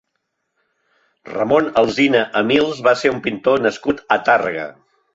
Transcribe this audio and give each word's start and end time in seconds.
Ramon 1.35 1.69
Alsina 1.83 2.23
Amils 2.43 2.83
va 2.91 2.97
ser 3.05 3.15
un 3.19 3.23
pintor 3.31 3.65
nascut 3.71 4.07
a 4.19 4.23
Tàrrega. 4.31 4.71